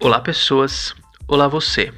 Olá, 0.00 0.20
pessoas. 0.20 0.94
Olá, 1.26 1.48
você. 1.48 1.92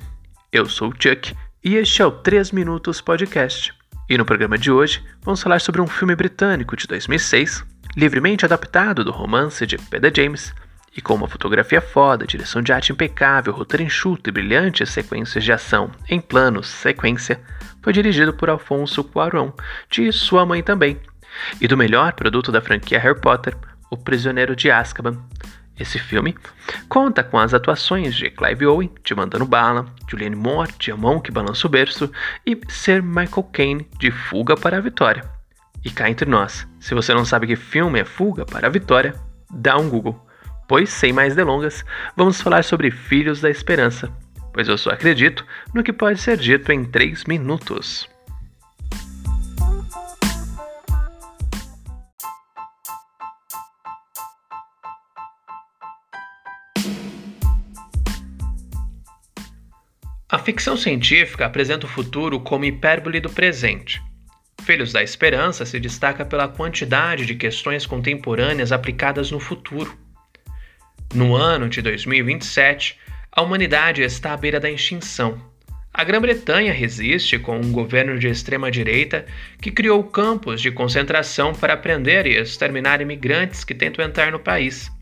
Eu 0.51 0.65
sou 0.65 0.89
o 0.89 0.93
Chuck 0.93 1.37
e 1.63 1.77
este 1.77 2.01
é 2.01 2.07
o 2.07 2.11
3 2.11 2.51
Minutos 2.51 2.99
Podcast. 2.99 3.75
E 4.09 4.17
no 4.17 4.25
programa 4.25 4.57
de 4.57 4.71
hoje 4.71 5.05
vamos 5.21 5.43
falar 5.43 5.61
sobre 5.61 5.83
um 5.83 5.87
filme 5.87 6.17
britânico 6.17 6.75
de 6.75 6.87
2006, 6.87 7.63
livremente 7.95 8.47
adaptado 8.47 9.05
do 9.05 9.11
romance 9.11 9.67
de 9.67 9.77
Peter 9.77 10.11
James, 10.17 10.55
e 10.97 11.03
com 11.03 11.15
uma 11.15 11.29
fotografia 11.29 11.83
foda, 11.83 12.27
direção 12.27 12.63
de 12.63 12.73
arte 12.73 12.91
impecável, 12.91 13.53
roteiro 13.53 13.83
enxuto 13.83 14.31
e 14.31 14.33
brilhantes 14.33 14.89
sequências 14.89 15.45
de 15.45 15.53
ação 15.53 15.91
em 16.09 16.23
planos 16.23 16.69
sequência, 16.69 17.39
foi 17.83 17.93
dirigido 17.93 18.33
por 18.33 18.49
Alfonso 18.49 19.05
Cuarón, 19.05 19.53
de 19.91 20.11
sua 20.11 20.47
mãe 20.47 20.63
também, 20.63 20.99
e 21.61 21.69
do 21.69 21.77
melhor 21.77 22.15
produto 22.15 22.51
da 22.51 22.63
franquia 22.63 22.99
Harry 22.99 23.21
Potter, 23.21 23.55
O 23.91 23.97
Prisioneiro 23.99 24.57
de 24.57 24.71
Azkaban, 24.71 25.19
esse 25.81 25.99
filme 25.99 26.37
conta 26.89 27.25
com 27.25 27.39
as 27.39 27.55
atuações 27.55 28.15
de 28.15 28.31
Clive 28.31 28.67
Owen, 28.67 28.91
de 29.03 29.15
Mandando 29.15 29.47
Bala, 29.47 29.87
Julianne 30.09 30.37
Moore, 30.37 30.73
de 30.79 30.93
A 30.93 30.97
Mão 30.97 31.19
que 31.19 31.33
Balança 31.33 31.67
o 31.67 31.71
Berço 31.71 32.13
e 32.45 32.61
Sir 32.69 33.03
Michael 33.03 33.49
Caine, 33.53 33.89
de 33.99 34.11
Fuga 34.11 34.55
para 34.55 34.77
a 34.77 34.81
Vitória. 34.81 35.25
E 35.83 35.91
cá 35.91 36.11
entre 36.11 36.29
nós, 36.29 36.69
se 36.79 36.95
você 36.95 37.15
não 37.15 37.25
sabe 37.25 37.47
que 37.47 37.57
filme 37.57 37.99
é 37.99 38.05
Fuga 38.05 38.45
para 38.45 38.67
a 38.67 38.71
Vitória, 38.71 39.15
dá 39.51 39.79
um 39.79 39.89
Google. 39.89 40.21
Pois, 40.69 40.91
sem 40.91 41.13
mais 41.13 41.35
delongas, 41.35 41.83
vamos 42.15 42.43
falar 42.43 42.63
sobre 42.63 42.91
Filhos 42.91 43.41
da 43.41 43.49
Esperança, 43.49 44.13
pois 44.53 44.69
eu 44.69 44.77
só 44.77 44.91
acredito 44.91 45.47
no 45.73 45.83
que 45.83 45.95
pode 45.95 46.21
ser 46.21 46.37
dito 46.37 46.71
em 46.71 46.85
3 46.85 47.25
minutos. 47.25 48.10
A 60.31 60.39
ficção 60.39 60.77
científica 60.77 61.45
apresenta 61.45 61.87
o 61.87 61.89
futuro 61.89 62.39
como 62.39 62.65
hipérbole 62.65 63.19
do 63.19 63.29
presente. 63.29 64.01
Filhos 64.63 64.93
da 64.93 65.03
Esperança 65.03 65.67
se 65.67 65.81
destaca 65.81 66.25
pela 66.25 66.47
quantidade 66.47 67.27
de 67.27 67.35
questões 67.35 67.85
contemporâneas 67.85 68.71
aplicadas 68.71 69.33
no 69.33 69.41
futuro. 69.41 69.93
No 71.13 71.35
ano 71.35 71.69
de 71.69 71.83
2027, 71.83 72.97
a 73.33 73.43
humanidade 73.43 74.03
está 74.03 74.33
à 74.33 74.37
beira 74.37 74.61
da 74.61 74.71
extinção. 74.71 75.37
A 75.93 76.05
Grã-Bretanha 76.05 76.73
resiste 76.73 77.37
com 77.37 77.59
um 77.59 77.73
governo 77.73 78.17
de 78.17 78.29
extrema-direita 78.29 79.27
que 79.61 79.73
criou 79.73 80.05
campos 80.05 80.61
de 80.63 80.71
concentração 80.71 81.53
para 81.53 81.77
prender 81.77 82.29
e 82.29 82.37
exterminar 82.37 83.01
imigrantes 83.01 83.65
que 83.65 83.75
tentam 83.75 84.05
entrar 84.05 84.31
no 84.31 84.39
país. 84.39 84.93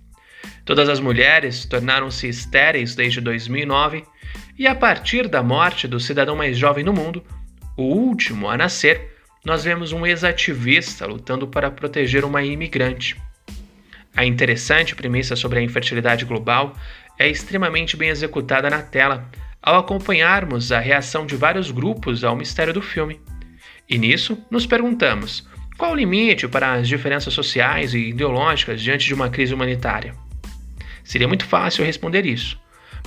Todas 0.65 0.89
as 0.89 1.01
mulheres 1.01 1.67
tornaram-se 1.67 2.29
estéreis 2.29 2.95
desde 2.95 3.21
2009 3.21 4.05
e 4.59 4.67
a 4.67 4.75
partir 4.75 5.29
da 5.29 5.43
morte 5.43 5.87
do 5.87 6.01
cidadão 6.01 6.35
mais 6.35 6.59
jovem 6.59 6.83
no 6.83 6.93
mundo, 6.93 7.23
o 7.77 7.85
último 7.85 8.51
a 8.51 8.57
nascer, 8.57 9.17
nós 9.45 9.63
vemos 9.63 9.93
um 9.93 10.05
ex-ativista 10.05 11.07
lutando 11.07 11.47
para 11.47 11.71
proteger 11.71 12.25
uma 12.25 12.43
imigrante. 12.43 13.17
A 14.17 14.25
interessante 14.25 14.97
premissa 14.97 15.37
sobre 15.37 15.61
a 15.61 15.63
infertilidade 15.63 16.25
global 16.25 16.75
é 17.17 17.29
extremamente 17.29 17.97
bem 17.97 18.09
executada 18.09 18.69
na 18.69 18.83
tela, 18.83 19.31
ao 19.63 19.77
acompanharmos 19.77 20.73
a 20.73 20.81
reação 20.81 21.25
de 21.25 21.37
vários 21.37 21.71
grupos 21.71 22.25
ao 22.25 22.35
mistério 22.35 22.75
do 22.75 22.83
filme. 22.83 23.21
E 23.89 23.97
nisso, 23.97 24.37
nos 24.51 24.67
perguntamos: 24.67 25.49
qual 25.77 25.93
o 25.93 25.97
limite 25.97 26.49
para 26.49 26.73
as 26.73 26.89
diferenças 26.89 27.33
sociais 27.33 27.95
e 27.95 28.09
ideológicas 28.09 28.83
diante 28.83 29.07
de 29.07 29.15
uma 29.15 29.31
crise 29.31 29.55
humanitária? 29.55 30.15
Seria 31.05 31.29
muito 31.29 31.47
fácil 31.47 31.85
responder 31.85 32.27
isso, 32.27 32.59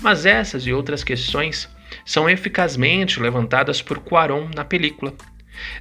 mas 0.02 0.26
essas 0.26 0.66
e 0.66 0.74
outras 0.74 1.04
questões 1.04 1.70
são 2.06 2.30
eficazmente 2.30 3.20
levantadas 3.20 3.82
por 3.82 4.00
Quaron 4.00 4.50
na 4.56 4.66
película. 4.66 5.14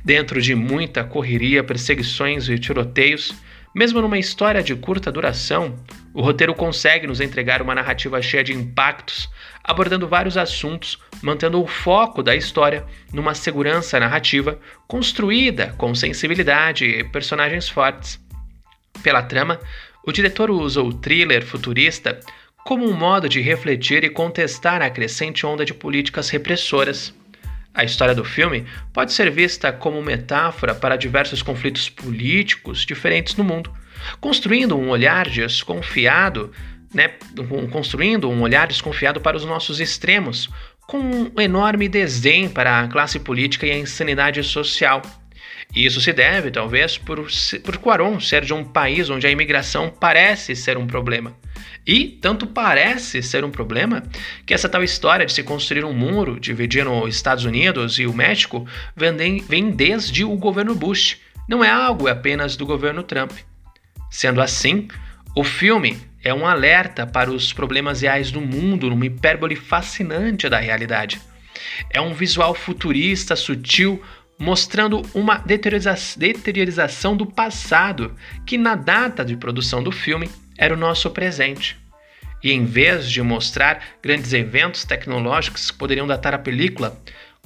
Dentro 0.05 0.41
de 0.43 0.55
muita 0.55 1.05
correria, 1.05 1.65
perseguições 1.65 2.49
e 2.49 2.59
tiroteios, 2.59 3.33
mesmo 3.75 4.01
numa 4.03 4.19
história 4.19 4.63
de 4.63 4.75
curta 4.75 5.13
duração, 5.13 5.77
o 6.13 6.21
roteiro 6.21 6.53
consegue 6.55 7.07
nos 7.07 7.21
entregar 7.21 7.63
uma 7.63 7.75
narrativa 7.75 8.21
cheia 8.21 8.43
de 8.43 8.53
impactos, 8.53 9.31
abordando 9.63 10.09
vários 10.09 10.37
assuntos, 10.37 10.99
mantendo 11.23 11.63
o 11.63 11.67
foco 11.67 12.23
da 12.23 12.35
história 12.35 12.85
numa 13.13 13.35
segurança 13.35 14.01
narrativa 14.01 14.59
construída 14.89 15.73
com 15.79 15.95
sensibilidade 15.95 16.85
e 16.85 17.05
personagens 17.05 17.69
fortes. 17.69 18.21
Pela 19.05 19.23
trama, 19.23 19.61
o 20.05 20.11
diretor 20.11 20.51
usa 20.51 20.83
o 20.83 20.93
thriller 20.93 21.45
futurista 21.45 22.19
como 22.65 22.89
um 22.89 22.93
modo 22.93 23.29
de 23.29 23.41
refletir 23.41 24.05
e 24.05 24.11
contestar 24.11 24.83
a 24.83 24.91
crescente 24.91 25.47
onda 25.47 25.65
de 25.65 25.75
políticas 25.75 26.29
repressoras. 26.31 27.15
A 27.73 27.85
história 27.85 28.15
do 28.15 28.25
filme 28.25 28.67
pode 28.93 29.13
ser 29.13 29.31
vista 29.31 29.73
como 29.73 30.03
metáfora 30.03 30.75
para 30.75 30.97
diversos 30.97 31.43
conflitos 31.43 31.89
políticos 31.89 32.85
diferentes 32.85 33.37
no 33.37 33.45
mundo, 33.45 33.73
construindo 34.21 34.77
um 34.77 34.91
olhar 34.91 35.29
desconfiado, 35.29 36.53
né, 36.93 37.13
construindo 37.71 38.29
um 38.29 38.43
olhar 38.43 38.67
desconfiado 38.67 39.21
para 39.21 39.37
os 39.37 39.45
nossos 39.45 39.79
extremos, 39.79 40.51
com 40.87 40.99
um 40.99 41.41
enorme 41.41 41.89
desdém 41.89 42.49
para 42.49 42.81
a 42.81 42.89
classe 42.89 43.21
política 43.21 43.67
e 43.67 43.71
a 43.71 43.79
insanidade 43.79 44.43
social. 44.43 45.01
Isso 45.75 46.01
se 46.01 46.13
deve, 46.13 46.51
talvez, 46.51 46.99
por, 46.99 47.25
por 47.63 47.79
Quaron 47.79 48.19
ser 48.19 48.45
de 48.45 48.53
um 48.53 48.65
país 48.65 49.09
onde 49.09 49.25
a 49.25 49.31
imigração 49.31 49.89
parece 49.89 50.57
ser 50.57 50.77
um 50.77 50.89
problema. 50.89 51.33
E 51.87 52.07
tanto 52.07 52.47
parece 52.47 53.23
ser 53.23 53.45
um 53.45 53.51
problema 53.51 54.03
que 54.45 54.55
essa 54.55 54.69
tal 54.69 54.83
história 54.83 55.27
de 55.27 55.33
se 55.33 55.43
construir 55.43 55.85
um 55.85 55.93
muro 55.93 56.39
dividindo 56.39 56.93
os 56.93 57.15
Estados 57.15 57.45
Unidos 57.45 57.99
e 57.99 58.07
o 58.07 58.13
México 58.13 58.67
vem, 58.97 59.41
vem 59.41 59.71
desde 59.71 60.25
o 60.25 60.37
governo 60.37 60.75
Bush, 60.75 61.19
não 61.49 61.65
é 61.65 61.71
algo 61.71 62.09
apenas 62.09 62.57
do 62.57 62.67
governo 62.67 63.03
Trump. 63.03 63.33
Sendo 64.11 64.41
assim, 64.41 64.89
o 65.37 65.45
filme 65.45 65.97
é 66.23 66.35
um 66.35 66.47
alerta 66.47 67.07
para 67.07 67.31
os 67.31 67.53
problemas 67.53 68.03
reais 68.03 68.31
do 68.31 68.41
mundo 68.41 68.91
numa 68.91 69.07
hipérbole 69.07 69.57
fascinante 69.57 70.49
da 70.49 70.59
realidade. 70.59 71.21
É 71.89 72.01
um 72.01 72.13
visual 72.13 72.55
futurista 72.55 73.35
sutil 73.37 74.03
mostrando 74.39 75.03
uma 75.13 75.37
deteriorização 75.37 77.15
do 77.15 77.27
passado 77.27 78.17
que, 78.47 78.57
na 78.57 78.75
data 78.75 79.23
de 79.23 79.37
produção 79.37 79.83
do 79.83 79.93
filme, 79.93 80.31
era 80.61 80.75
o 80.75 80.77
nosso 80.77 81.11
presente. 81.11 81.81
E 82.45 82.53
em 82.53 82.67
vez 82.67 83.11
de 83.11 83.23
mostrar 83.23 83.83
grandes 84.03 84.35
eventos 84.35 84.85
tecnológicos 84.85 85.71
que 85.71 85.79
poderiam 85.79 86.07
datar 86.07 86.35
a 86.35 86.39
película, 86.39 87.01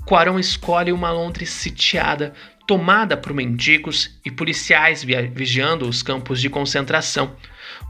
Quaron 0.04 0.38
escolhe 0.38 0.92
uma 0.92 1.12
Londres 1.12 1.48
sitiada, 1.50 2.34
tomada 2.66 3.16
por 3.16 3.32
mendigos 3.32 4.18
e 4.24 4.30
policiais 4.30 5.04
vigiando 5.32 5.88
os 5.88 6.02
campos 6.02 6.40
de 6.40 6.50
concentração, 6.50 7.36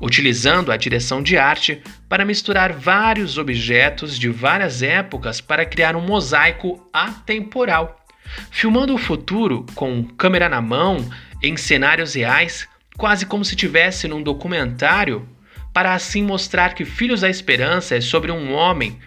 utilizando 0.00 0.70
a 0.70 0.76
direção 0.76 1.22
de 1.22 1.38
arte 1.38 1.82
para 2.08 2.24
misturar 2.24 2.72
vários 2.72 3.38
objetos 3.38 4.18
de 4.18 4.28
várias 4.28 4.82
épocas 4.82 5.40
para 5.40 5.64
criar 5.64 5.96
um 5.96 6.02
mosaico 6.02 6.86
atemporal. 6.92 8.04
Filmando 8.50 8.94
o 8.94 8.98
futuro 8.98 9.64
com 9.74 10.04
câmera 10.04 10.48
na 10.48 10.60
mão, 10.60 10.98
em 11.42 11.56
cenários 11.56 12.14
reais, 12.14 12.68
quase 12.96 13.26
como 13.26 13.44
se 13.44 13.56
tivesse 13.56 14.08
num 14.08 14.22
documentário, 14.22 15.28
para 15.72 15.94
assim 15.94 16.22
mostrar 16.22 16.74
que 16.74 16.84
Filhos 16.84 17.22
da 17.22 17.28
Esperança 17.28 17.96
é 17.96 18.00
sobre 18.00 18.30
um 18.30 18.52
homem, 18.52 18.98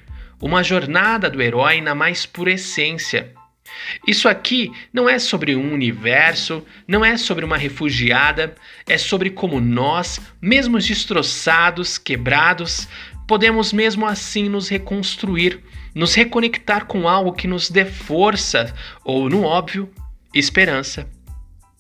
uma 0.42 0.64
jornada 0.64 1.30
do 1.30 1.42
herói 1.42 1.82
na 1.82 1.96
mais 1.96 2.26
pura 2.26 2.52
essência. 2.52 3.34
Isso 4.06 4.28
aqui 4.28 4.72
não 4.92 5.10
é 5.10 5.20
sobre 5.20 5.56
um 5.56 5.74
universo, 5.74 6.66
não 6.88 7.04
é 7.04 7.18
sobre 7.18 7.46
uma 7.46 7.58
refugiada, 7.58 8.56
é 8.88 8.98
sobre 8.98 9.30
como 9.30 9.60
nós, 9.60 10.20
mesmo 10.42 10.78
destroçados, 10.78 11.98
quebrados, 11.98 12.88
podemos 13.28 13.74
mesmo 13.74 14.06
assim 14.06 14.48
nos 14.48 14.70
reconstruir, 14.70 15.62
nos 15.94 16.14
reconectar 16.14 16.86
com 16.86 17.08
algo 17.08 17.34
que 17.34 17.48
nos 17.48 17.70
dê 17.70 17.86
força, 17.86 18.74
ou, 19.04 19.30
no 19.30 19.44
óbvio, 19.44 19.92
esperança. 20.34 21.10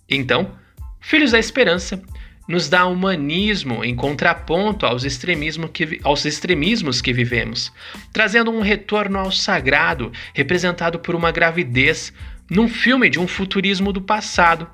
Então, 0.09 0.51
Filhos 0.99 1.31
da 1.31 1.39
Esperança 1.39 2.01
nos 2.47 2.69
dá 2.69 2.85
humanismo 2.85 3.83
em 3.83 3.95
contraponto 3.95 4.85
aos, 4.85 5.03
extremismo 5.03 5.67
que, 5.67 5.99
aos 6.03 6.23
extremismos 6.25 7.01
que 7.01 7.11
vivemos, 7.11 7.73
trazendo 8.13 8.51
um 8.51 8.61
retorno 8.61 9.19
ao 9.19 9.31
sagrado 9.31 10.11
representado 10.33 10.99
por 10.99 11.13
uma 11.13 11.31
gravidez 11.31 12.13
num 12.49 12.69
filme 12.69 13.09
de 13.09 13.19
um 13.19 13.27
futurismo 13.27 13.91
do 13.91 14.01
passado, 14.01 14.69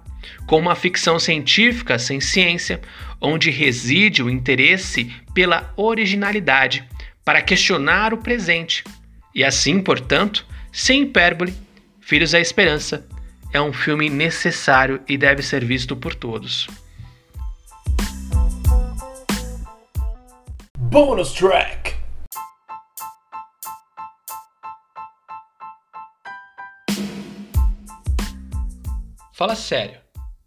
com 0.45 0.59
uma 0.59 0.75
ficção 0.75 1.17
científica 1.19 1.97
sem 1.97 2.21
ciência, 2.21 2.79
onde 3.19 3.49
reside 3.49 4.21
o 4.21 4.29
interesse 4.29 5.11
pela 5.33 5.73
originalidade 5.75 6.87
para 7.25 7.41
questionar 7.41 8.13
o 8.13 8.17
presente. 8.17 8.83
E 9.33 9.43
assim, 9.43 9.81
portanto, 9.81 10.45
sem 10.71 11.03
hipérbole, 11.03 11.53
Filhos 11.99 12.31
da 12.31 12.39
Esperança 12.39 13.07
é 13.53 13.61
um 13.61 13.71
filme 13.71 14.09
necessário 14.09 14.99
e 15.07 15.17
deve 15.17 15.43
ser 15.43 15.63
visto 15.63 15.95
por 15.95 16.15
todos. 16.15 16.67
Bonus 20.77 21.31
Track 21.33 21.93
Fala 29.33 29.55
sério. 29.55 29.99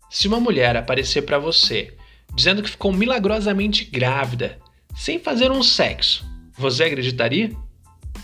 Se 0.09 0.29
uma 0.29 0.41
mulher 0.41 0.77
aparecer 0.77 1.23
para 1.23 1.39
você 1.39 1.97
dizendo 2.35 2.63
que 2.63 2.71
ficou 2.71 2.93
milagrosamente 2.93 3.85
grávida, 3.85 4.59
sem 4.95 5.19
fazer 5.19 5.51
um 5.51 5.63
sexo, 5.63 6.25
você 6.57 6.85
acreditaria? 6.85 7.51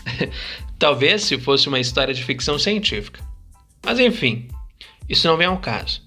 Talvez 0.79 1.23
se 1.23 1.37
fosse 1.37 1.67
uma 1.67 1.79
história 1.79 2.13
de 2.13 2.23
ficção 2.23 2.57
científica. 2.57 3.21
Mas 3.85 3.99
enfim, 3.99 4.47
isso 5.07 5.27
não 5.27 5.37
vem 5.37 5.47
ao 5.47 5.57
caso. 5.57 6.01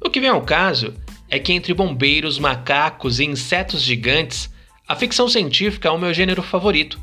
O 0.00 0.10
que 0.10 0.20
vem 0.20 0.30
ao 0.30 0.42
caso 0.42 0.94
é 1.28 1.38
que 1.38 1.52
entre 1.52 1.74
bombeiros, 1.74 2.38
macacos 2.38 3.18
e 3.18 3.24
insetos 3.24 3.82
gigantes, 3.82 4.50
a 4.86 4.94
ficção 4.94 5.28
científica 5.28 5.88
é 5.88 5.90
o 5.90 5.98
meu 5.98 6.14
gênero 6.14 6.42
favorito, 6.42 7.00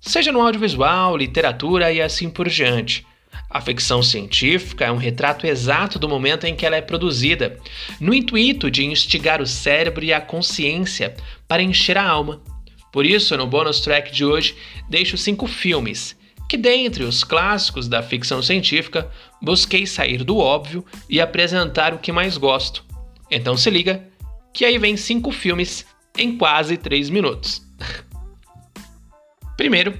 seja 0.00 0.30
no 0.30 0.40
audiovisual, 0.40 1.16
literatura 1.16 1.92
e 1.92 2.02
assim 2.02 2.28
por 2.28 2.48
diante. 2.48 3.06
A 3.48 3.60
ficção 3.60 4.02
científica 4.02 4.84
é 4.84 4.92
um 4.92 4.96
retrato 4.96 5.46
exato 5.46 5.98
do 5.98 6.08
momento 6.08 6.44
em 6.44 6.54
que 6.54 6.66
ela 6.66 6.76
é 6.76 6.82
produzida, 6.82 7.58
no 8.00 8.12
intuito 8.12 8.70
de 8.70 8.84
instigar 8.84 9.40
o 9.40 9.46
cérebro 9.46 10.04
e 10.04 10.12
a 10.12 10.20
consciência 10.20 11.14
para 11.48 11.62
encher 11.62 11.96
a 11.96 12.06
alma. 12.06 12.42
Por 12.90 13.06
isso, 13.06 13.36
no 13.36 13.46
bonus 13.46 13.80
track 13.80 14.12
de 14.12 14.24
hoje, 14.24 14.54
deixo 14.88 15.16
cinco 15.16 15.46
filmes 15.46 16.16
que, 16.52 16.56
dentre 16.58 17.02
os 17.02 17.24
clássicos 17.24 17.88
da 17.88 18.02
ficção 18.02 18.42
científica, 18.42 19.10
busquei 19.40 19.86
sair 19.86 20.22
do 20.22 20.36
óbvio 20.36 20.84
e 21.08 21.18
apresentar 21.18 21.94
o 21.94 21.98
que 21.98 22.12
mais 22.12 22.36
gosto. 22.36 22.84
Então 23.30 23.56
se 23.56 23.70
liga, 23.70 24.06
que 24.52 24.66
aí 24.66 24.76
vem 24.76 24.94
cinco 24.94 25.30
filmes 25.30 25.86
em 26.14 26.36
quase 26.36 26.76
três 26.76 27.08
minutos. 27.08 27.62
Primeiro, 29.56 29.98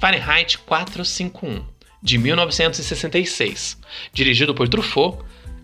Fahrenheit 0.00 0.58
451, 0.58 1.64
de 2.02 2.18
1966. 2.18 3.78
Dirigido 4.12 4.56
por 4.56 4.68
Truffaut, 4.68 5.18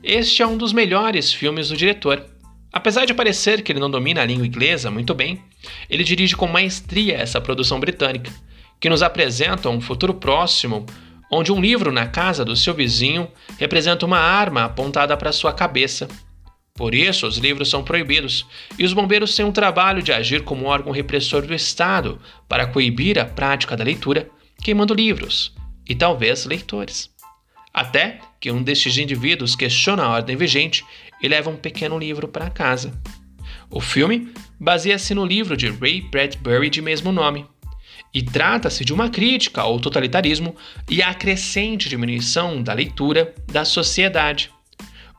este 0.05 0.41
é 0.41 0.47
um 0.47 0.57
dos 0.57 0.73
melhores 0.73 1.33
filmes 1.33 1.71
do 1.71 1.77
diretor. 1.77 2.25
Apesar 2.73 3.07
de 3.07 3.15
parecer 3.15 3.63
que 3.63 3.73
ele 3.73 3.81
não 3.81 3.91
domina 3.91 4.23
a 4.23 4.25
língua 4.25 4.47
inglesa 4.47 4.89
muito 4.89 5.17
bem, 5.17 5.43
ele 5.91 6.05
dirige 6.05 6.37
com 6.37 6.47
maestria 6.47 7.17
essa 7.17 7.41
produção 7.41 7.81
britânica, 7.81 8.31
que 8.81 8.89
nos 8.89 9.03
apresenta 9.03 9.69
um 9.69 9.81
futuro 9.81 10.15
próximo 10.15 10.87
onde 11.31 11.53
um 11.53 11.61
livro 11.61 11.93
na 11.93 12.07
casa 12.07 12.45
do 12.45 12.57
seu 12.57 12.75
vizinho 12.75 13.29
representa 13.59 14.07
uma 14.07 14.19
arma 14.19 14.65
apontada 14.65 15.17
para 15.17 15.33
sua 15.33 15.53
cabeça. 15.53 16.09
Por 16.75 16.95
isso, 16.95 17.27
os 17.27 17.39
livros 17.39 17.69
são 17.69 17.83
proibidos, 17.83 18.47
e 18.79 18.85
os 18.85 18.93
bombeiros 18.93 19.35
têm 19.35 19.45
um 19.45 19.53
trabalho 19.53 20.01
de 20.01 20.13
agir 20.13 20.45
como 20.45 20.67
órgão 20.67 20.93
repressor 20.93 21.45
do 21.45 21.53
Estado 21.53 22.21
para 22.49 22.67
coibir 22.67 23.19
a 23.19 23.25
prática 23.25 23.77
da 23.77 23.85
leitura, 23.85 24.31
queimando 24.63 24.95
livros 24.95 25.53
e 25.89 25.95
talvez 25.95 26.45
leitores. 26.45 27.11
Até 27.75 28.21
que 28.41 28.51
um 28.51 28.63
destes 28.63 28.97
indivíduos 28.97 29.57
questiona 29.57 30.05
a 30.05 30.11
ordem 30.11 30.37
vigente 30.37 30.85
e 31.21 31.29
leva 31.29 31.51
um 31.51 31.57
pequeno 31.57 31.99
livro 31.99 32.29
para 32.29 32.49
casa. 32.49 32.93
O 33.71 33.81
filme 33.81 34.33
baseia-se 34.59 35.15
no 35.15 35.25
livro 35.25 35.57
de 35.57 35.69
Ray 35.69 36.01
Bradbury 36.01 36.71
de 36.71 36.81
mesmo 36.81 37.13
nome, 37.13 37.45
e 38.13 38.23
trata-se 38.23 38.85
de 38.85 38.93
uma 38.93 39.11
crítica 39.11 39.61
ao 39.61 39.79
totalitarismo 39.79 40.57
e 40.89 41.03
à 41.03 41.13
crescente 41.15 41.89
diminuição 41.89 42.63
da 42.63 42.73
leitura 42.73 43.35
da 43.47 43.65
sociedade. 43.65 44.51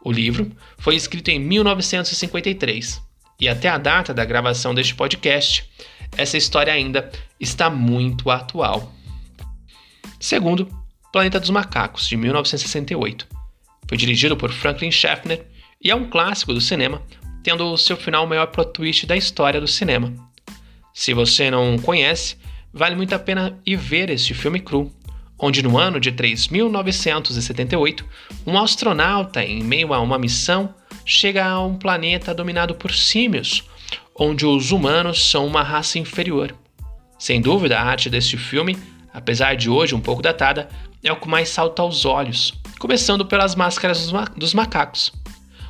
O 0.04 0.12
livro 0.12 0.52
foi 0.78 0.96
escrito 0.96 1.30
em 1.30 1.40
1953 1.40 3.02
e 3.40 3.48
até 3.48 3.70
a 3.70 3.78
data 3.78 4.14
da 4.14 4.26
gravação 4.26 4.74
deste 4.74 4.94
podcast, 4.96 5.70
essa 6.18 6.38
história 6.38 6.74
ainda 6.74 7.10
está 7.40 7.70
muito 7.70 8.30
atual. 8.30 8.94
Segundo, 10.20 10.68
Planeta 11.12 11.40
dos 11.40 11.50
Macacos, 11.50 12.08
de 12.08 12.18
1968. 12.18 13.28
Foi 13.88 13.98
dirigido 13.98 14.36
por 14.36 14.52
Franklin 14.52 14.92
Schaffner 14.92 15.46
e 15.82 15.90
é 15.90 15.96
um 15.96 16.10
clássico 16.10 16.54
do 16.54 16.60
cinema, 16.60 17.02
tendo 17.42 17.66
o 17.72 17.78
seu 17.78 17.96
final 17.96 18.26
o 18.26 18.28
maior 18.28 18.48
plot 18.48 18.74
twist 18.74 19.06
da 19.08 19.16
história 19.16 19.62
do 19.62 19.68
cinema. 19.68 20.14
Se 20.94 21.14
você 21.14 21.50
não 21.50 21.78
conhece, 21.78 22.36
vale 22.74 22.96
muito 22.96 23.14
a 23.14 23.20
pena 23.20 23.60
ir 23.66 23.78
ver 23.78 24.10
este 24.10 24.34
filme 24.34 24.60
cru, 24.60 24.92
onde 25.38 25.64
no 25.64 25.78
ano 25.78 26.00
de 26.00 26.12
3978, 26.12 28.06
um 28.46 28.58
astronauta, 28.58 29.44
em 29.44 29.64
meio 29.64 29.94
a 29.94 30.00
uma 30.00 30.20
missão, 30.20 30.74
chega 31.06 31.46
a 31.46 31.64
um 31.64 31.76
planeta 31.76 32.34
dominado 32.34 32.76
por 32.76 32.94
símios, 32.94 33.64
onde 34.18 34.46
os 34.46 34.72
humanos 34.72 35.30
são 35.30 35.48
uma 35.48 35.64
raça 35.64 35.98
inferior. 35.98 36.54
Sem 37.18 37.42
dúvida, 37.42 37.80
a 37.80 37.84
arte 37.84 38.10
deste 38.10 38.38
filme, 38.38 38.78
apesar 39.14 39.56
de 39.56 39.70
hoje 39.70 39.96
um 39.96 40.02
pouco 40.02 40.22
datada, 40.22 40.70
é 41.04 41.12
o 41.12 41.16
que 41.20 41.28
mais 41.28 41.50
salta 41.50 41.82
aos 41.82 42.06
olhos, 42.06 42.54
começando 42.78 43.26
pelas 43.26 43.56
máscaras 43.56 44.02
dos, 44.02 44.12
ma 44.12 44.26
dos 44.26 44.54
macacos. 44.54 45.14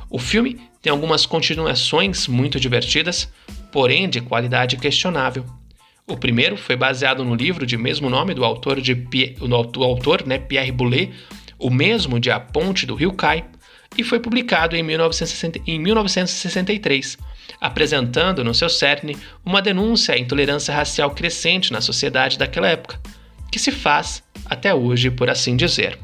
O 0.08 0.18
filme 0.18 0.60
tem 0.82 0.90
algumas 0.90 1.24
continuações 1.24 2.26
muito 2.26 2.58
divertidas, 2.58 3.32
porém 3.70 4.08
de 4.08 4.20
qualidade 4.20 4.76
questionável. 4.76 5.44
O 6.10 6.16
primeiro 6.16 6.56
foi 6.56 6.74
baseado 6.74 7.24
no 7.24 7.36
livro 7.36 7.64
de 7.64 7.76
mesmo 7.76 8.10
nome 8.10 8.34
do 8.34 8.44
autor, 8.44 8.80
de, 8.80 8.94
do 8.94 9.84
autor 9.84 10.26
né, 10.26 10.38
Pierre 10.38 10.72
Boulet, 10.72 11.12
o 11.56 11.70
mesmo 11.70 12.18
de 12.18 12.32
A 12.32 12.40
Ponte 12.40 12.84
do 12.84 12.96
Rio 12.96 13.12
Cai, 13.12 13.44
e 13.96 14.02
foi 14.02 14.18
publicado 14.18 14.74
em, 14.74 14.82
1960, 14.82 15.60
em 15.64 15.78
1963, 15.78 17.16
apresentando 17.60 18.42
no 18.42 18.52
seu 18.52 18.68
cerne 18.68 19.16
uma 19.44 19.62
denúncia 19.62 20.16
à 20.16 20.18
intolerância 20.18 20.74
racial 20.74 21.12
crescente 21.12 21.72
na 21.72 21.80
sociedade 21.80 22.36
daquela 22.36 22.66
época, 22.66 23.00
que 23.52 23.60
se 23.60 23.70
faz 23.70 24.20
até 24.44 24.74
hoje, 24.74 25.12
por 25.12 25.30
assim 25.30 25.56
dizer. 25.56 25.96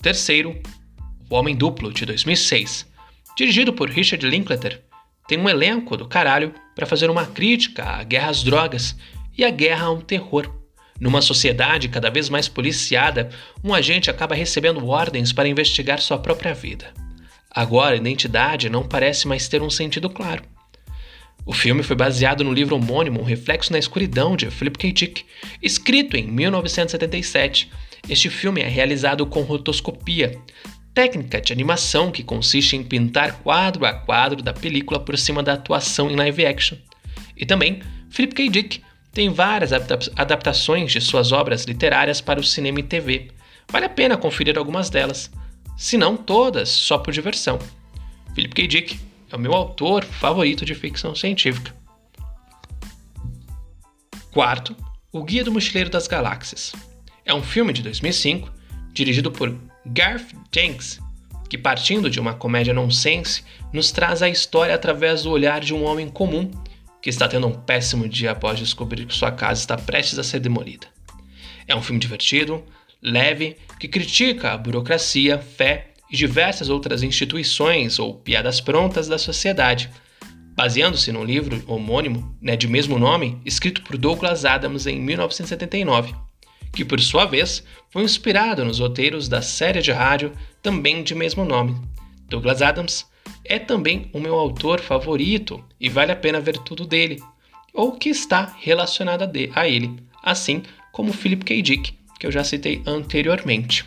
Terceiro, 0.00 0.58
O 1.28 1.34
Homem 1.34 1.54
Duplo, 1.54 1.92
de 1.92 2.06
2006, 2.06 2.86
dirigido 3.36 3.74
por 3.74 3.90
Richard 3.90 4.26
Linklater, 4.26 4.87
tem 5.28 5.38
um 5.38 5.48
elenco 5.48 5.94
do 5.94 6.08
caralho 6.08 6.54
para 6.74 6.86
fazer 6.86 7.10
uma 7.10 7.26
crítica 7.26 7.84
à 7.84 8.02
guerra 8.02 8.30
às 8.30 8.42
drogas 8.42 8.96
e 9.36 9.44
à 9.44 9.50
guerra 9.50 9.86
ao 9.86 10.00
terror. 10.00 10.50
Numa 10.98 11.20
sociedade 11.20 11.88
cada 11.88 12.10
vez 12.10 12.28
mais 12.28 12.48
policiada, 12.48 13.28
um 13.62 13.74
agente 13.74 14.10
acaba 14.10 14.34
recebendo 14.34 14.84
ordens 14.88 15.32
para 15.32 15.46
investigar 15.46 16.00
sua 16.00 16.18
própria 16.18 16.54
vida. 16.54 16.92
Agora, 17.50 17.94
a 17.94 17.98
identidade 17.98 18.70
não 18.70 18.82
parece 18.82 19.28
mais 19.28 19.46
ter 19.48 19.62
um 19.62 19.70
sentido 19.70 20.08
claro. 20.08 20.42
O 21.44 21.52
filme 21.52 21.82
foi 21.82 21.96
baseado 21.96 22.42
no 22.42 22.52
livro 22.52 22.76
homônimo 22.76 23.22
Reflexo 23.22 23.72
na 23.72 23.78
Escuridão, 23.78 24.36
de 24.36 24.50
Philip 24.50 24.78
K. 24.78 24.92
Dick, 24.92 25.24
escrito 25.62 26.16
em 26.16 26.26
1977. 26.26 27.70
Este 28.08 28.28
filme 28.28 28.60
é 28.60 28.68
realizado 28.68 29.24
com 29.26 29.42
rotoscopia, 29.42 30.38
técnica 30.98 31.40
de 31.40 31.52
animação 31.52 32.10
que 32.10 32.24
consiste 32.24 32.74
em 32.74 32.82
pintar 32.82 33.34
quadro 33.34 33.86
a 33.86 33.92
quadro 33.92 34.42
da 34.42 34.52
película 34.52 34.98
por 34.98 35.16
cima 35.16 35.44
da 35.44 35.52
atuação 35.52 36.10
em 36.10 36.16
live 36.16 36.44
action. 36.44 36.76
E 37.36 37.46
também, 37.46 37.80
Philip 38.10 38.34
K. 38.34 38.48
Dick 38.48 38.82
tem 39.12 39.30
várias 39.30 39.70
adaptações 39.72 40.90
de 40.90 41.00
suas 41.00 41.30
obras 41.30 41.62
literárias 41.62 42.20
para 42.20 42.40
o 42.40 42.42
cinema 42.42 42.80
e 42.80 42.82
TV. 42.82 43.30
Vale 43.70 43.86
a 43.86 43.88
pena 43.88 44.16
conferir 44.16 44.58
algumas 44.58 44.90
delas, 44.90 45.30
se 45.76 45.96
não 45.96 46.16
todas, 46.16 46.68
só 46.68 46.98
por 46.98 47.12
diversão. 47.12 47.60
Philip 48.34 48.52
K. 48.52 48.66
Dick 48.66 49.00
é 49.30 49.36
o 49.36 49.38
meu 49.38 49.54
autor 49.54 50.04
favorito 50.04 50.64
de 50.64 50.74
ficção 50.74 51.14
científica. 51.14 51.72
Quarto, 54.32 54.74
O 55.12 55.22
Guia 55.22 55.44
do 55.44 55.52
Mochileiro 55.52 55.90
das 55.90 56.08
Galáxias. 56.08 56.72
É 57.24 57.32
um 57.32 57.42
filme 57.42 57.72
de 57.72 57.82
2005, 57.84 58.52
dirigido 58.92 59.30
por 59.30 59.56
Garth 59.88 60.34
Jenks, 60.54 61.00
que 61.48 61.56
partindo 61.56 62.10
de 62.10 62.20
uma 62.20 62.34
comédia 62.34 62.74
nonsense, 62.74 63.42
nos 63.72 63.90
traz 63.90 64.22
a 64.22 64.28
história 64.28 64.74
através 64.74 65.22
do 65.22 65.30
olhar 65.30 65.60
de 65.60 65.74
um 65.74 65.84
homem 65.84 66.08
comum 66.08 66.50
que 67.00 67.08
está 67.08 67.26
tendo 67.26 67.46
um 67.46 67.54
péssimo 67.54 68.08
dia 68.08 68.32
após 68.32 68.58
descobrir 68.58 69.06
que 69.06 69.14
sua 69.14 69.30
casa 69.32 69.60
está 69.60 69.76
prestes 69.76 70.18
a 70.18 70.24
ser 70.24 70.40
demolida. 70.40 70.86
É 71.66 71.74
um 71.74 71.82
filme 71.82 72.00
divertido, 72.00 72.62
leve, 73.00 73.56
que 73.78 73.88
critica 73.88 74.52
a 74.52 74.58
burocracia, 74.58 75.38
fé 75.38 75.92
e 76.10 76.16
diversas 76.16 76.68
outras 76.68 77.02
instituições 77.02 77.98
ou 77.98 78.14
piadas 78.14 78.60
prontas 78.60 79.08
da 79.08 79.18
sociedade, 79.18 79.90
baseando-se 80.56 81.12
num 81.12 81.24
livro 81.24 81.62
homônimo, 81.66 82.36
né, 82.42 82.56
de 82.56 82.66
mesmo 82.66 82.98
nome, 82.98 83.40
escrito 83.44 83.82
por 83.82 83.96
Douglas 83.96 84.44
Adams 84.44 84.86
em 84.86 85.00
1979, 85.00 86.14
que 86.78 86.84
por 86.84 87.00
sua 87.00 87.24
vez 87.24 87.64
foi 87.90 88.04
inspirado 88.04 88.64
nos 88.64 88.78
roteiros 88.78 89.26
da 89.26 89.42
série 89.42 89.82
de 89.82 89.90
rádio 89.90 90.32
também 90.62 91.02
de 91.02 91.12
mesmo 91.12 91.44
nome. 91.44 91.74
Douglas 92.28 92.62
Adams 92.62 93.04
é 93.44 93.58
também 93.58 94.08
o 94.12 94.20
meu 94.20 94.36
autor 94.36 94.78
favorito 94.78 95.64
e 95.80 95.88
vale 95.88 96.12
a 96.12 96.16
pena 96.16 96.40
ver 96.40 96.56
tudo 96.58 96.86
dele, 96.86 97.20
ou 97.74 97.96
que 97.96 98.08
está 98.10 98.54
relacionado 98.60 99.28
a 99.56 99.68
ele, 99.68 99.96
assim 100.22 100.62
como 100.92 101.12
Philip 101.12 101.44
K. 101.44 101.60
Dick, 101.62 101.98
que 102.16 102.24
eu 102.28 102.30
já 102.30 102.44
citei 102.44 102.80
anteriormente. 102.86 103.84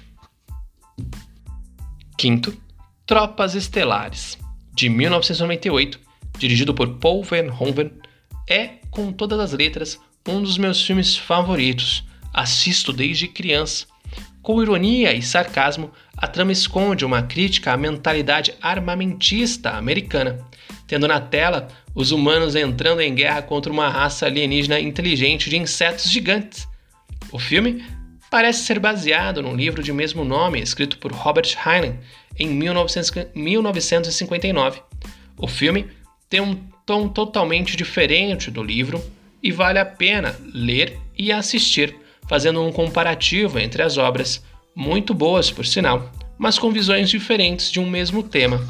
Quinto, 2.18 2.54
Tropas 3.06 3.56
Estelares, 3.56 4.38
de 4.74 4.90
1998, 4.90 5.98
dirigido 6.38 6.74
por 6.74 6.98
Paul 6.98 7.24
Verhoeven, 7.24 7.90
é, 8.50 8.80
com 8.90 9.14
todas 9.14 9.40
as 9.40 9.54
letras, 9.54 9.98
um 10.28 10.42
dos 10.42 10.58
meus 10.58 10.86
filmes 10.86 11.16
favoritos. 11.16 12.11
Assisto 12.34 12.94
desde 12.94 13.28
criança. 13.28 13.86
Com 14.42 14.62
ironia 14.62 15.14
e 15.14 15.22
sarcasmo, 15.22 15.92
a 16.18 16.28
trama 16.28 16.52
esconde 16.52 17.06
uma 17.06 17.24
crítica 17.24 17.74
à 17.74 17.78
mentalidade 17.78 18.54
armamentista 18.62 19.72
americana, 19.72 20.40
tendo 20.88 21.08
na 21.08 21.22
tela 21.22 21.68
os 21.94 22.12
humanos 22.12 22.56
entrando 22.56 23.02
em 23.02 23.14
guerra 23.14 23.42
contra 23.42 23.72
uma 23.72 23.88
raça 23.88 24.26
alienígena 24.26 24.80
inteligente 24.80 25.50
de 25.50 25.58
insetos 25.58 26.10
gigantes. 26.10 26.68
O 27.32 27.38
filme 27.38 27.84
parece 28.32 28.64
ser 28.64 28.80
baseado 28.80 29.42
num 29.42 29.56
livro 29.56 29.82
de 29.84 29.94
mesmo 29.94 30.24
nome 30.24 30.62
escrito 30.62 30.98
por 30.98 31.12
Robert 31.12 31.50
Heinlein 31.66 32.00
em 32.40 32.48
1959. 32.48 34.82
O 35.38 35.48
filme 35.48 35.88
tem 36.30 36.40
um 36.40 36.56
tom 36.86 37.10
totalmente 37.10 37.76
diferente 37.76 38.50
do 38.50 38.64
livro 38.64 39.04
e 39.44 39.52
vale 39.52 39.80
a 39.80 39.86
pena 39.86 40.34
ler 40.54 40.98
e 41.18 41.30
assistir, 41.32 41.96
fazendo 42.32 42.64
um 42.64 42.72
comparativo 42.72 43.60
entre 43.60 43.84
as 43.84 43.98
obras, 43.98 44.42
muito 44.74 45.14
boas 45.14 45.52
por 45.52 45.66
sinal, 45.66 46.10
mas 46.38 46.58
com 46.58 46.72
visões 46.72 47.10
diferentes 47.10 47.70
de 47.70 47.78
um 47.78 47.90
mesmo 47.90 48.24
tema. 48.24 48.66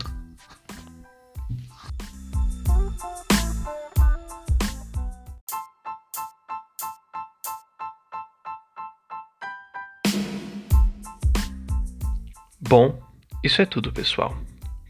Bom, 12.59 12.99
isso 13.43 13.61
é 13.61 13.65
tudo, 13.67 13.93
pessoal. 13.93 14.35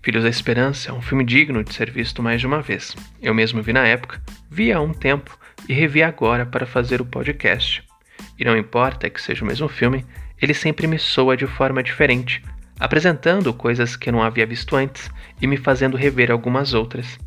Filhos 0.01 0.23
da 0.23 0.29
Esperança 0.29 0.91
é 0.91 0.93
um 0.93 1.01
filme 1.01 1.25
digno 1.25 1.61
de 1.61 1.73
ser 1.73 1.91
visto 1.91 2.23
mais 2.23 2.39
de 2.39 2.47
uma 2.47 2.61
vez. 2.61 2.95
Eu 3.21 3.33
mesmo 3.33 3.61
vi 3.61 3.73
na 3.73 3.85
época, 3.85 4.23
vi 4.49 4.71
há 4.71 4.79
um 4.79 4.93
tempo 4.93 5.37
e 5.67 5.73
revi 5.73 6.01
agora 6.01 6.45
para 6.45 6.65
fazer 6.65 7.01
o 7.01 7.05
podcast. 7.05 7.90
E 8.37 8.45
não 8.45 8.57
importa 8.57 9.09
que 9.09 9.21
seja 9.21 9.43
o 9.43 9.47
mesmo 9.47 9.67
filme, 9.67 10.05
ele 10.41 10.53
sempre 10.53 10.87
me 10.87 10.97
soa 10.97 11.37
de 11.37 11.45
forma 11.45 11.83
diferente, 11.83 12.43
apresentando 12.79 13.53
coisas 13.53 13.95
que 13.95 14.09
eu 14.09 14.13
não 14.13 14.23
havia 14.23 14.45
visto 14.45 14.75
antes 14.75 15.09
e 15.41 15.47
me 15.47 15.57
fazendo 15.57 15.97
rever 15.97 16.31
algumas 16.31 16.73
outras. 16.73 17.19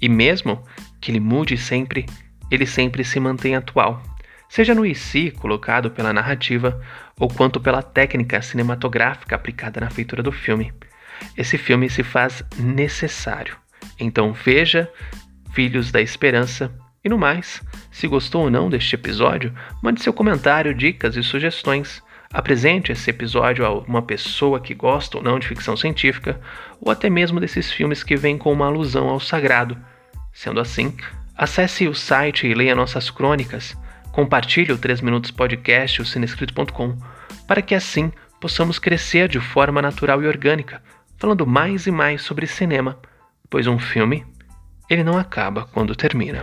E 0.00 0.08
mesmo 0.08 0.62
que 1.00 1.10
ele 1.10 1.20
mude 1.20 1.56
sempre, 1.56 2.06
ele 2.50 2.66
sempre 2.66 3.04
se 3.04 3.20
mantém 3.20 3.54
atual, 3.54 4.02
seja 4.48 4.74
no 4.74 4.86
IC 4.86 5.32
colocado 5.32 5.90
pela 5.90 6.12
narrativa 6.12 6.80
ou 7.18 7.28
quanto 7.28 7.60
pela 7.60 7.82
técnica 7.82 8.40
cinematográfica 8.40 9.36
aplicada 9.36 9.80
na 9.80 9.90
feitura 9.90 10.22
do 10.22 10.32
filme. 10.32 10.72
Esse 11.36 11.58
filme 11.58 11.88
se 11.88 12.02
faz 12.02 12.42
necessário. 12.58 13.56
Então 13.98 14.32
veja 14.32 14.90
Filhos 15.52 15.90
da 15.90 16.00
Esperança. 16.00 16.70
E 17.06 17.08
no 17.08 17.16
mais, 17.16 17.62
se 17.88 18.08
gostou 18.08 18.42
ou 18.42 18.50
não 18.50 18.68
deste 18.68 18.96
episódio, 18.96 19.54
mande 19.80 20.02
seu 20.02 20.12
comentário, 20.12 20.74
dicas 20.74 21.14
e 21.14 21.22
sugestões. 21.22 22.02
Apresente 22.32 22.90
esse 22.90 23.08
episódio 23.08 23.64
a 23.64 23.72
uma 23.72 24.02
pessoa 24.02 24.58
que 24.58 24.74
gosta 24.74 25.16
ou 25.16 25.22
não 25.22 25.38
de 25.38 25.46
ficção 25.46 25.76
científica, 25.76 26.40
ou 26.80 26.90
até 26.90 27.08
mesmo 27.08 27.38
desses 27.38 27.70
filmes 27.70 28.02
que 28.02 28.16
vêm 28.16 28.36
com 28.36 28.52
uma 28.52 28.66
alusão 28.66 29.08
ao 29.08 29.20
sagrado. 29.20 29.78
Sendo 30.32 30.58
assim, 30.58 30.96
acesse 31.36 31.86
o 31.86 31.94
site 31.94 32.48
e 32.48 32.54
leia 32.54 32.74
nossas 32.74 33.08
crônicas 33.08 33.76
Compartilhe 34.10 34.72
o 34.72 34.78
3 34.78 35.00
Minutos 35.00 35.30
Podcast, 35.30 36.02
o 36.02 36.04
cinescrito.com, 36.04 36.98
para 37.46 37.62
que 37.62 37.76
assim 37.76 38.10
possamos 38.40 38.80
crescer 38.80 39.28
de 39.28 39.38
forma 39.38 39.80
natural 39.80 40.20
e 40.24 40.26
orgânica, 40.26 40.82
falando 41.18 41.46
mais 41.46 41.86
e 41.86 41.92
mais 41.92 42.22
sobre 42.22 42.48
cinema, 42.48 42.98
pois 43.48 43.68
um 43.68 43.78
filme, 43.78 44.26
ele 44.90 45.04
não 45.04 45.16
acaba 45.16 45.68
quando 45.72 45.94
termina. 45.94 46.42